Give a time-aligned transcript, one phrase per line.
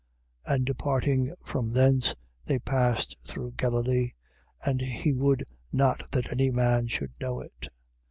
[0.47, 0.55] 9:29.
[0.55, 4.13] And departing from thence, they passed through Galilee:
[4.65, 7.67] and he would not that any man should know it.